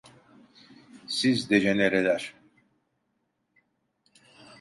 [1.07, 2.33] Siz dejenereler!